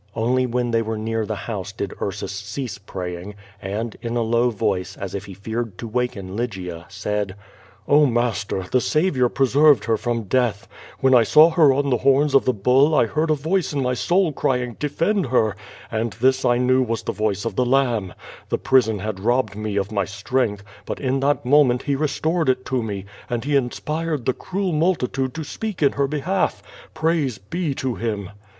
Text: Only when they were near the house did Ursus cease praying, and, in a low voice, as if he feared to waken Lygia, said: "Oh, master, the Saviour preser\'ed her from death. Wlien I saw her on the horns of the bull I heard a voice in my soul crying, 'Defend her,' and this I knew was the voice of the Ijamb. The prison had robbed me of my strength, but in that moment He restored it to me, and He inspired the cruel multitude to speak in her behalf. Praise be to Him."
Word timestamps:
Only 0.15 0.47
when 0.47 0.71
they 0.71 0.81
were 0.81 0.97
near 0.97 1.27
the 1.27 1.35
house 1.45 1.71
did 1.71 1.93
Ursus 2.01 2.31
cease 2.31 2.79
praying, 2.79 3.35
and, 3.61 3.95
in 4.01 4.17
a 4.17 4.23
low 4.23 4.49
voice, 4.49 4.97
as 4.97 5.13
if 5.13 5.25
he 5.25 5.35
feared 5.35 5.77
to 5.77 5.87
waken 5.87 6.35
Lygia, 6.35 6.87
said: 6.89 7.35
"Oh, 7.87 8.07
master, 8.07 8.63
the 8.63 8.81
Saviour 8.81 9.29
preser\'ed 9.29 9.83
her 9.85 9.97
from 9.97 10.23
death. 10.23 10.67
Wlien 11.03 11.15
I 11.15 11.21
saw 11.21 11.51
her 11.51 11.71
on 11.71 11.91
the 11.91 11.97
horns 11.99 12.33
of 12.33 12.45
the 12.45 12.51
bull 12.53 12.95
I 12.95 13.05
heard 13.05 13.29
a 13.29 13.35
voice 13.35 13.73
in 13.73 13.83
my 13.83 13.93
soul 13.93 14.33
crying, 14.33 14.75
'Defend 14.79 15.27
her,' 15.27 15.55
and 15.91 16.13
this 16.13 16.43
I 16.45 16.57
knew 16.57 16.81
was 16.81 17.03
the 17.03 17.11
voice 17.11 17.45
of 17.45 17.55
the 17.55 17.65
Ijamb. 17.65 18.15
The 18.49 18.57
prison 18.57 18.97
had 18.97 19.19
robbed 19.19 19.55
me 19.55 19.77
of 19.77 19.91
my 19.91 20.05
strength, 20.05 20.63
but 20.87 20.99
in 20.99 21.19
that 21.19 21.45
moment 21.45 21.83
He 21.83 21.95
restored 21.95 22.49
it 22.49 22.65
to 22.65 22.81
me, 22.81 23.05
and 23.29 23.43
He 23.45 23.55
inspired 23.55 24.25
the 24.25 24.33
cruel 24.33 24.71
multitude 24.71 25.35
to 25.35 25.43
speak 25.43 25.83
in 25.83 25.91
her 25.91 26.07
behalf. 26.07 26.63
Praise 26.95 27.37
be 27.37 27.75
to 27.75 27.93
Him." 27.93 28.31